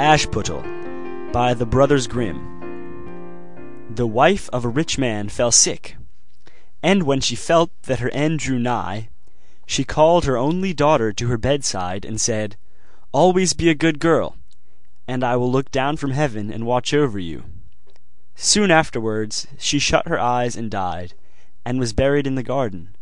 [0.00, 0.62] Ashputtel
[1.30, 2.40] by the Brothers Grimm.
[3.94, 5.98] The wife of a rich man fell sick,
[6.82, 9.10] and when she felt that her end drew nigh,
[9.66, 12.56] she called her only daughter to her bedside and said,
[13.12, 14.36] Always be a good girl,
[15.06, 17.44] and I will look down from heaven and watch over you.
[18.34, 21.12] Soon afterwards she shut her eyes and died,
[21.62, 22.96] and was buried in the garden.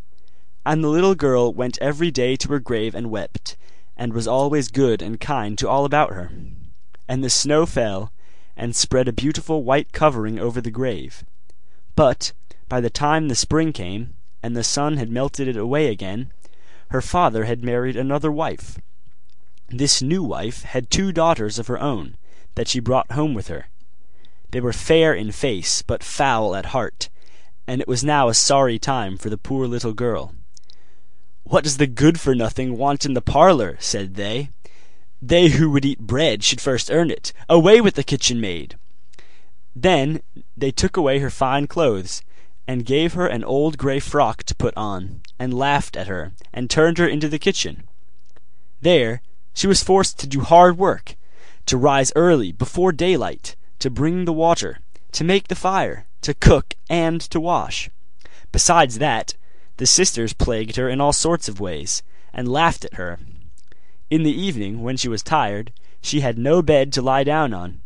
[0.66, 3.56] And the little girl went every day to her grave and wept,
[3.96, 6.32] and was always good and kind to all about her
[7.08, 8.12] and the snow fell,
[8.56, 11.24] and spread a beautiful white covering over the grave.
[11.96, 12.32] But,
[12.68, 16.32] by the time the spring came, and the sun had melted it away again,
[16.90, 18.78] her father had married another wife.
[19.68, 22.16] This new wife had two daughters of her own,
[22.54, 23.68] that she brought home with her.
[24.50, 27.08] They were fair in face, but foul at heart,
[27.66, 30.34] and it was now a sorry time for the poor little girl.
[31.44, 33.76] What does the good for nothing want in the parlour?
[33.78, 34.50] said they.
[35.20, 37.32] They who would eat bread should first earn it.
[37.48, 38.76] Away with the kitchen maid!
[39.74, 40.20] Then
[40.56, 42.22] they took away her fine clothes,
[42.66, 46.68] and gave her an old grey frock to put on, and laughed at her, and
[46.68, 47.84] turned her into the kitchen.
[48.80, 49.22] There
[49.54, 51.16] she was forced to do hard work,
[51.66, 54.78] to rise early, before daylight, to bring the water,
[55.12, 57.90] to make the fire, to cook, and to wash.
[58.52, 59.34] Besides that,
[59.78, 62.02] the sisters plagued her in all sorts of ways,
[62.32, 63.18] and laughed at her.
[64.10, 65.70] In the evening, when she was tired,
[66.00, 67.82] she had no bed to lie down on,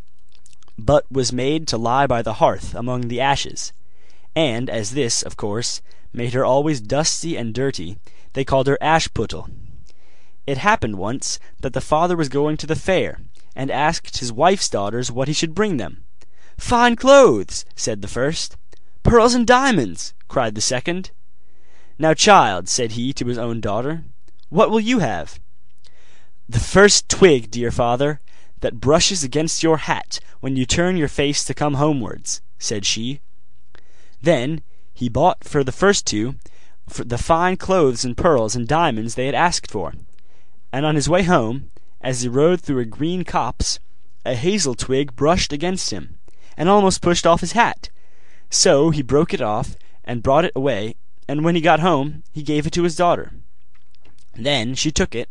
[0.79, 3.73] but was made to lie by the hearth among the ashes;
[4.37, 7.99] and as this, of course, made her always dusty and dirty,
[8.35, 9.51] they called her Ashputtel.
[10.47, 13.23] It happened once that the father was going to the fair,
[13.57, 16.05] and asked his wife's daughters what he should bring them.
[16.57, 18.57] Fine clothes, said the first.
[19.03, 21.11] Pearls and diamonds, cried the second.
[21.99, 24.05] Now, child, said he to his own daughter,
[24.51, 25.41] what will you have?
[26.49, 28.21] The first twig, dear father,
[28.61, 33.21] that brushes against your hat when you turn your face to come homewards, said she.
[34.21, 36.35] Then he bought for the first two
[36.87, 39.95] the fine clothes and pearls and diamonds they had asked for,
[40.73, 41.71] and on his way home,
[42.01, 43.79] as he rode through a green copse,
[44.25, 46.19] a hazel twig brushed against him,
[46.57, 47.89] and almost pushed off his hat.
[48.51, 50.97] So he broke it off, and brought it away,
[51.29, 53.33] and when he got home he gave it to his daughter.
[54.35, 55.29] Then she took it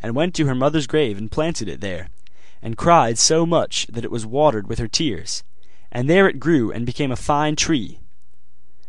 [0.00, 2.08] and went to her mother's grave and planted it there,
[2.62, 5.42] and cried so much that it was watered with her tears,
[5.90, 7.98] and there it grew and became a fine tree.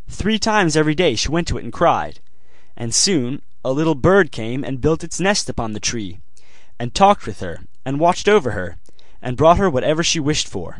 [0.07, 2.19] Three times every day she went to it and cried,
[2.75, 6.19] and soon a little bird came and built its nest upon the tree,
[6.79, 8.77] and talked with her, and watched over her,
[9.21, 10.79] and brought her whatever she wished for.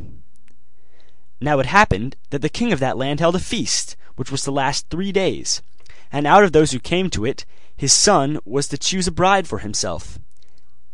[1.41, 4.51] Now it happened that the king of that land held a feast, which was to
[4.51, 5.61] last three days,
[6.11, 7.45] and out of those who came to it
[7.79, 10.19] his son was to choose a bride for himself.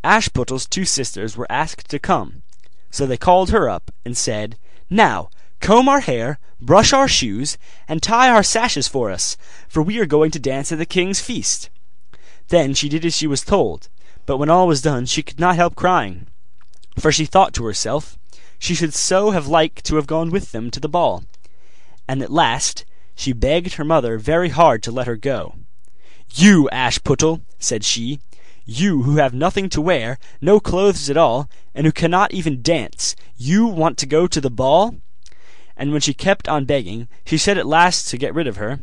[0.03, 2.43] Ashputtel's two sisters were asked to come,
[2.91, 4.55] so they called her up, and said,
[4.87, 5.31] Now,
[5.61, 7.57] comb our hair, brush our shoes,
[7.87, 9.35] and tie our sashes for us,
[9.67, 11.71] for we are going to dance at the king's feast.
[12.49, 13.89] Then she did as she was told,
[14.27, 16.27] but when all was done she could not help crying,
[16.99, 18.15] for she thought to herself,
[18.59, 21.23] she should so have liked to have gone with them to the ball.
[22.07, 22.85] And at last
[23.15, 25.55] she begged her mother very hard to let her go.
[26.33, 28.19] You, Ashputtel, said she,
[28.65, 33.15] you who have nothing to wear, no clothes at all, and who cannot even dance,
[33.37, 34.95] you want to go to the ball?
[35.77, 38.79] And when she kept on begging, she said at last to get rid of her,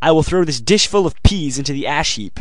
[0.00, 2.40] I will throw this dishful of peas into the ash heap,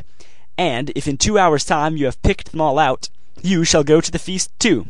[0.58, 3.10] and if in two hours' time you have picked them all out,
[3.44, 4.88] you shall go to the feast too.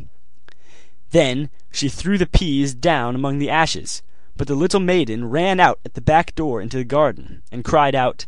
[1.10, 4.02] Then she threw the peas down among the ashes,
[4.36, 7.94] but the little maiden ran out at the back door into the garden, and cried
[7.94, 8.24] out,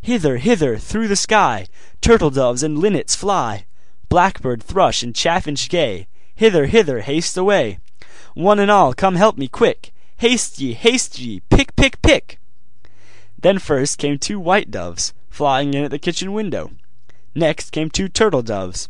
[0.00, 1.66] Hither, hither, through the sky,
[2.00, 3.66] Turtle doves and linnets fly,
[4.08, 7.78] Blackbird, thrush, and chaffinch gay, Hither, hither, haste away.
[8.34, 12.38] One and all, come help me quick, Haste ye, haste ye, pick, pick, pick.
[13.40, 16.72] Then first came two white doves, flying in at the kitchen window.
[17.34, 18.88] Next came two turtle doves,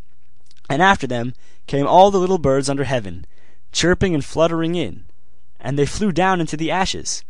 [0.71, 1.35] and after them
[1.67, 3.27] came all the little birds under heaven,
[3.73, 5.05] chirping and fluttering in,
[5.61, 7.25] and they flew down into the ashes.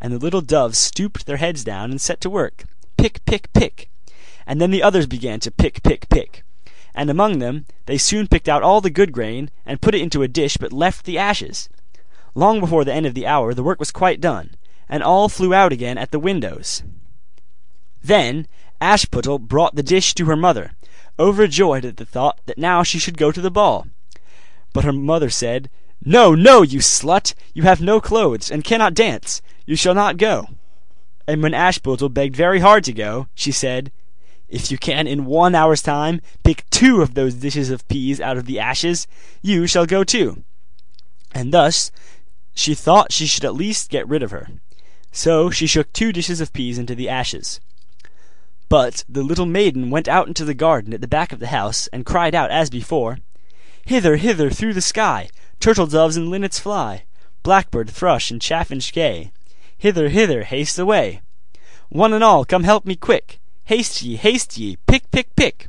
[0.00, 2.64] And the little doves stooped their heads down and set to work
[3.00, 3.88] pick, pick, pick.
[4.46, 6.44] And then the others began to pick, pick, pick.
[6.94, 10.22] And among them they soon picked out all the good grain, and put it into
[10.22, 11.68] a dish, but left the ashes.
[12.34, 14.54] Long before the end of the hour the work was quite done,
[14.88, 16.82] and all flew out again at the windows.
[18.02, 18.46] Then
[18.82, 20.72] Ashputtel brought the dish to her mother,
[21.18, 23.86] overjoyed at the thought that now she should go to the ball.
[24.74, 25.70] But her mother said,
[26.04, 27.34] No, no, you slut!
[27.54, 29.40] You have no clothes, and cannot dance.
[29.64, 30.48] You shall not go.
[31.26, 33.92] And when Ashputtel begged very hard to go, she said,
[34.48, 38.36] If you can in one hour's time pick two of those dishes of peas out
[38.36, 39.06] of the ashes,
[39.42, 40.42] you shall go too.
[41.32, 41.92] And thus
[42.54, 44.48] she thought she should at least get rid of her.
[45.12, 47.60] So she shook two dishes of peas into the ashes.
[48.68, 51.88] But the little maiden went out into the garden at the back of the house,
[51.88, 53.18] and cried out as before,
[53.84, 55.28] Hither, hither, through the sky,
[55.58, 57.04] Turtle doves and linnets fly,
[57.42, 59.32] Blackbird, thrush, and chaffinch gay,
[59.80, 61.22] Hither, hither, haste away.
[61.88, 65.68] One and all, come help me quick, Haste ye, haste ye, pick, pick, pick.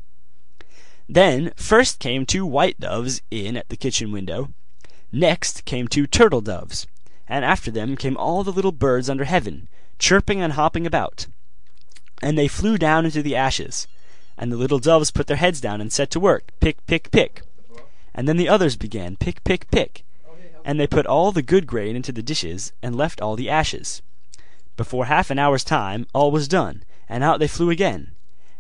[1.07, 4.49] Then first came two white doves in at the kitchen window,
[5.13, 6.87] next came two turtle doves,
[7.25, 11.27] and after them came all the little birds under heaven, chirping and hopping about.
[12.21, 13.87] And they flew down into the ashes,
[14.37, 17.43] and the little doves put their heads down and set to work, pick, pick, pick.
[18.13, 20.03] And then the others began, pick, pick, pick.
[20.63, 24.01] And they put all the good grain into the dishes, and left all the ashes.
[24.77, 28.11] Before half an hour's time, all was done, and out they flew again.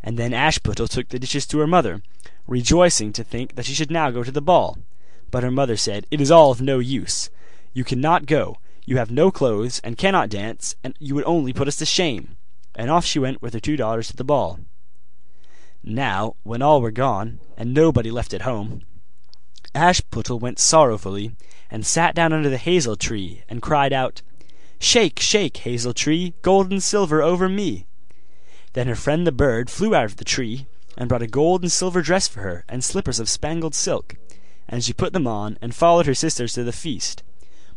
[0.03, 2.01] And then Ashputtel took the dishes to her mother,
[2.47, 4.79] rejoicing to think that she should now go to the ball.
[5.29, 7.29] But her mother said, It is all of no use.
[7.73, 8.57] You cannot go.
[8.85, 12.35] You have no clothes, and cannot dance, and you would only put us to shame
[12.75, 14.59] and off she went with her two daughters to the ball.
[15.83, 18.83] Now, when all were gone, and nobody left at home,
[19.73, 21.31] Ashputtel went sorrowfully,
[21.69, 24.21] and sat down under the hazel tree, and cried out,
[24.79, 27.85] Shake, shake, hazel tree, gold and silver over me.
[28.73, 31.71] Then her friend the bird flew out of the tree, and brought a gold and
[31.71, 34.15] silver dress for her, and slippers of spangled silk,
[34.67, 37.23] and she put them on, and followed her sisters to the feast.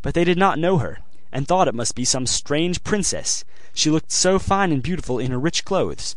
[0.03, 0.99] But they did not know her,
[1.31, 5.31] and thought it must be some strange princess, she looked so fine and beautiful in
[5.31, 6.17] her rich clothes.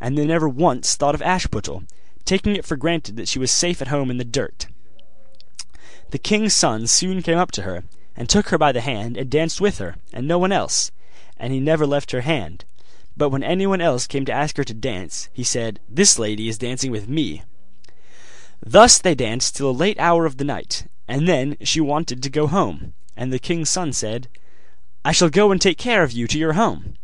[0.00, 1.84] And they never once thought of Ashputtel,
[2.24, 4.68] taking it for granted that she was safe at home in the dirt.
[6.10, 7.84] The king's son soon came up to her,
[8.16, 10.90] and took her by the hand, and danced with her, and no one else,
[11.36, 12.64] and he never left her hand.
[13.16, 16.56] But when anyone else came to ask her to dance, he said, This lady is
[16.56, 17.42] dancing with me.
[18.64, 22.30] Thus they danced till a late hour of the night, and then she wanted to
[22.30, 24.28] go home, and the king's son said,
[25.04, 26.94] I shall go and take care of you to your home.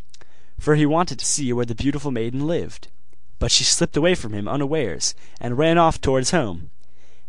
[0.59, 2.89] For he wanted to see where the beautiful maiden lived.
[3.39, 6.71] But she slipped away from him unawares, and ran off towards home.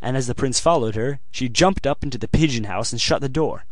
[0.01, 3.21] And as the prince followed her, she jumped up into the pigeon house and shut
[3.21, 3.65] the door.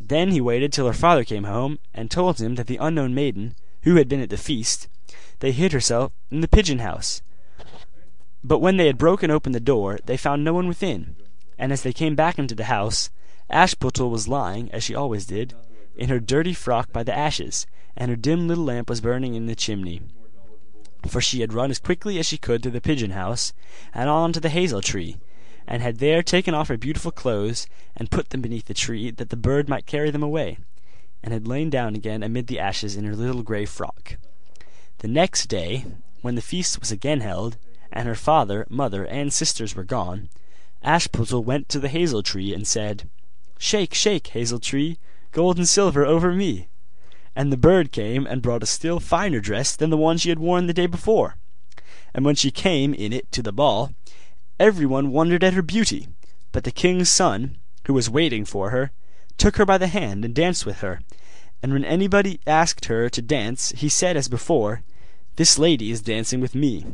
[0.00, 3.54] Then he waited till her father came home, and told him that the unknown maiden,
[3.82, 4.88] who had been at the feast,
[5.40, 7.22] they hid herself in the pigeon house.
[8.44, 11.16] But when they had broken open the door, they found no one within,
[11.58, 13.10] and as they came back into the house,
[13.50, 15.54] Ashputtel was lying, as she always did,
[15.96, 19.46] in her dirty frock by the ashes, and her dim little lamp was burning in
[19.46, 20.00] the chimney.
[21.06, 23.52] For she had run as quickly as she could to the pigeon house,
[23.92, 25.16] and on to the hazel tree,
[25.66, 27.66] and had there taken off her beautiful clothes,
[27.96, 30.58] and put them beneath the tree, that the bird might carry them away,
[31.22, 34.16] and had lain down again amid the ashes in her little grey frock.
[34.98, 35.84] The next day,
[36.20, 37.56] when the feast was again held,
[37.92, 40.28] and her father, mother, and sisters were gone,
[40.84, 43.08] Ashputtel went to the hazel tree and said,
[43.58, 44.98] Shake, shake, hazel tree,
[45.30, 46.68] gold and silver over me.
[47.34, 50.38] And the bird came and brought a still finer dress than the one she had
[50.38, 51.36] worn the day before.
[52.14, 53.92] And when she came in it to the ball,
[54.60, 56.08] every one wondered at her beauty.
[56.52, 58.92] But the king's son, who was waiting for her,
[59.38, 61.00] took her by the hand and danced with her.
[61.62, 64.82] And when anybody asked her to dance, he said as before,
[65.36, 66.84] This lady is dancing with me.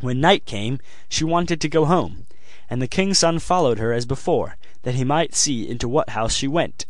[0.00, 2.26] When night came, she wanted to go home,
[2.68, 6.34] and the king's son followed her as before, that he might see into what house
[6.34, 6.86] she went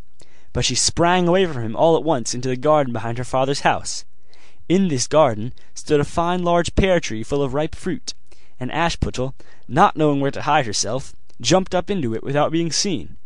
[0.57, 3.61] but she sprang away from him all at once into the garden behind her father's
[3.61, 4.07] house.
[4.71, 8.15] In this garden stood a fine large pear tree full of ripe fruit,
[8.59, 9.35] and Ashputtel,
[9.69, 13.19] not knowing where to hide herself, jumped up into it without being seen.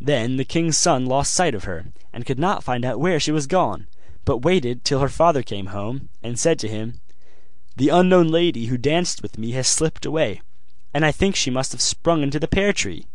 [0.00, 3.32] Then the king's son lost sight of her, and could not find out where she
[3.32, 3.88] was gone,
[4.24, 7.00] but waited till her father came home, and said to him,
[7.76, 10.42] The unknown lady who danced with me has slipped away,
[10.94, 13.06] and I think she must have sprung into the pear tree.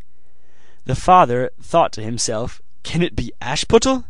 [0.83, 4.05] The father thought to himself, can it be Ashputtel?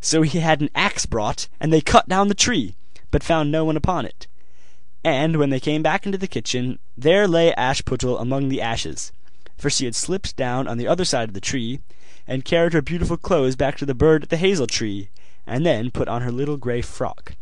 [0.00, 2.76] So he had an axe brought, and they cut down the tree,
[3.10, 4.28] but found no one upon it.
[5.02, 9.10] And when they came back into the kitchen, there lay Ashputtel among the ashes,
[9.58, 11.80] for she had slipped down on the other side of the tree,
[12.24, 15.08] and carried her beautiful clothes back to the bird at the hazel tree,
[15.44, 17.34] and then put on her little grey frock.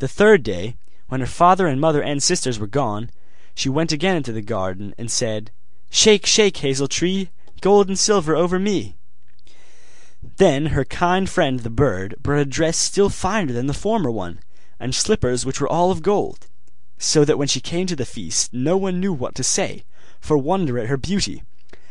[0.00, 0.74] The third day,
[1.06, 3.10] when her father and mother and sisters were gone,
[3.54, 5.52] she went again into the garden, and said,
[5.88, 8.96] Shake, shake, hazel tree, gold and silver over me.
[10.38, 14.40] Then her kind friend the bird brought a dress still finer than the former one,
[14.78, 16.46] and slippers which were all of gold,
[16.98, 19.84] so that when she came to the feast no one knew what to say,
[20.20, 21.42] for wonder at her beauty,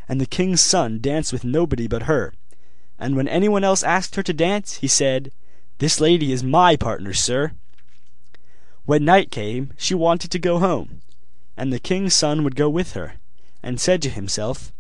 [0.08, 2.34] and the king's son danced with nobody but her.
[3.00, 5.32] And when anyone else asked her to dance, he said,
[5.80, 7.54] This lady is my partner, sir.
[8.86, 11.02] When night came she wanted to go home,
[11.58, 13.16] and the king's son would go with her,
[13.64, 14.72] and said to himself,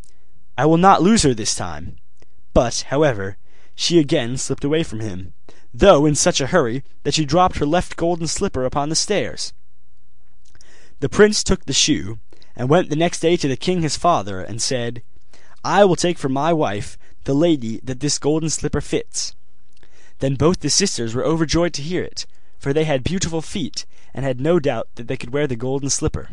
[0.55, 1.97] I will not lose her this time.
[2.53, 3.37] But, however,
[3.75, 5.33] she again slipped away from him,
[5.73, 9.53] though in such a hurry that she dropped her left golden slipper upon the stairs.
[11.01, 12.19] The prince took the shoe,
[12.55, 15.03] and went the next day to the king his father, and said,
[15.63, 19.35] I will take for my wife the lady that this golden slipper fits.
[20.19, 22.25] Then both the sisters were overjoyed to hear it,
[22.57, 25.89] for they had beautiful feet, and had no doubt that they could wear the golden
[25.89, 26.29] slipper.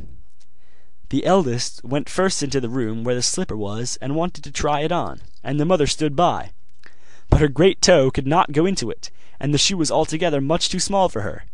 [1.09, 4.81] The eldest went first into the room where the slipper was, and wanted to try
[4.81, 6.53] it on, and the mother stood by.
[7.33, 9.11] But her great toe could not go into it,
[9.41, 11.47] and the shoe was altogether much too small for her.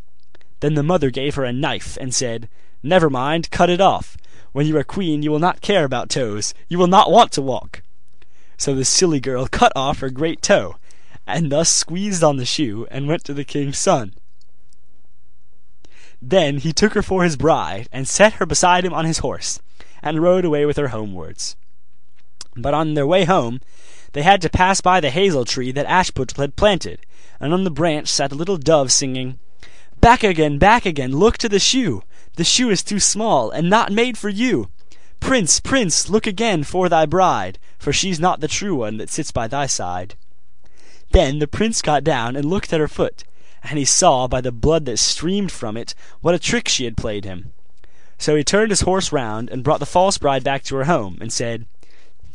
[0.58, 2.48] Then the mother gave her a knife, and said,
[2.82, 4.16] Never mind, cut it off.
[4.50, 7.42] When you are queen you will not care about toes, you will not want to
[7.42, 7.82] walk.
[8.56, 10.78] So the silly girl cut off her great toe,
[11.28, 14.14] and thus squeezed on the shoe, and went to the king's son.
[16.20, 19.60] Then he took her for his bride, and set her beside him on his horse,
[20.02, 21.54] and rode away with her homewards.
[22.56, 23.60] But on their way home
[24.12, 27.00] they had to pass by the hazel tree that Ashputtel had planted,
[27.40, 29.38] and on the branch sat a little dove singing,
[30.00, 32.02] Back again, back again, look to the shoe!
[32.36, 34.68] The shoe is too small, and not made for you!
[35.18, 39.32] Prince, prince, look again for thy bride, For she's not the true one that sits
[39.32, 40.14] by thy side.
[41.10, 43.24] Then the prince got down and looked at her foot,
[43.62, 46.96] and he saw by the blood that streamed from it what a trick she had
[46.96, 47.52] played him.
[48.18, 51.18] So he turned his horse round, and brought the false bride back to her home,
[51.20, 51.66] and said,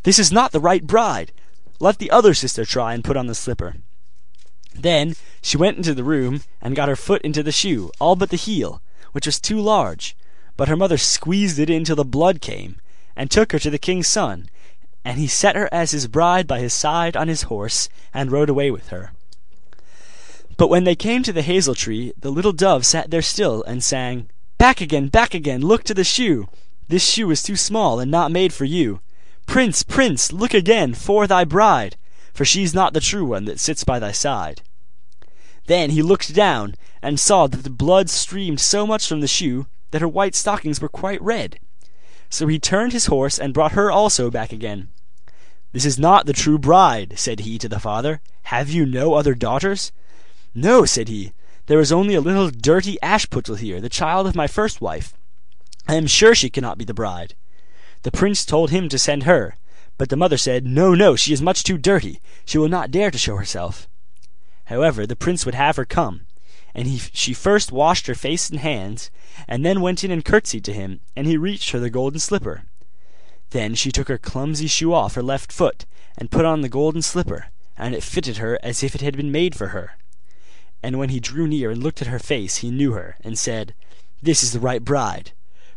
[0.03, 1.31] This is not the right bride.
[1.83, 3.75] Let the other sister try and put on the slipper.
[4.73, 8.29] Then she went into the room, and got her foot into the shoe, all but
[8.29, 10.15] the heel, which was too large.
[10.55, 12.77] But her mother squeezed it in till the blood came,
[13.17, 14.49] and took her to the king's son,
[15.03, 18.49] and he set her as his bride by his side on his horse, and rode
[18.49, 19.11] away with her.
[20.55, 23.83] But when they came to the hazel tree, the little dove sat there still, and
[23.83, 26.47] sang, Back again, back again, look to the shoe!
[26.87, 29.01] This shoe is too small, and not made for you.
[29.45, 31.95] Prince, prince, look again for thy bride,
[32.33, 34.61] for she's not the true one that sits by thy side.
[35.67, 39.67] Then he looked down, and saw that the blood streamed so much from the shoe
[39.91, 41.59] that her white stockings were quite red.
[42.29, 44.89] So he turned his horse, and brought her also back again.
[45.71, 48.21] This is not the true bride, said he to the father.
[48.43, 49.91] Have you no other daughters?
[50.55, 51.33] No, said he,
[51.65, 55.13] there is only a little dirty Ashputtel here, the child of my first wife.
[55.87, 57.35] I am sure she cannot be the bride.
[58.03, 59.55] The prince told him to send her,
[59.97, 62.19] but the mother said, No, no, she is much too dirty.
[62.45, 63.87] She will not dare to show herself.
[64.65, 66.27] However, the prince would have her come,
[66.73, 69.11] and he, she first washed her face and hands,
[69.47, 72.63] and then went in and curtsied to him, and he reached her the golden slipper.
[73.49, 75.85] Then she took her clumsy shoe off her left foot,
[76.17, 79.31] and put on the golden slipper, and it fitted her as if it had been
[79.31, 79.97] made for her
[80.83, 83.73] and when he drew near and looked at her face he knew her, and said,
[84.21, 85.31] This is the right bride.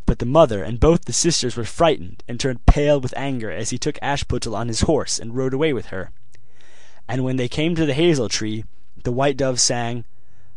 [0.07, 3.71] But the mother and both the sisters were frightened, and turned pale with anger as
[3.71, 6.13] he took Ashputtel on his horse and rode away with her.
[7.09, 8.65] And when they came to the hazel tree,
[9.03, 10.05] the white dove sang,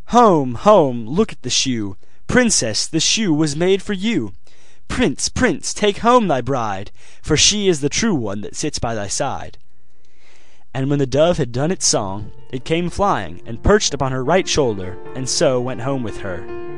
[0.07, 1.97] Home, home, look at the shoe!
[2.27, 4.33] Princess, the shoe was made for you!
[4.87, 6.91] Prince, prince, take home thy bride,
[7.21, 9.57] for she is the true one that sits by thy side.
[10.73, 14.23] And when the dove had done its song, it came flying, and perched upon her
[14.23, 16.68] right shoulder, and so went home with her.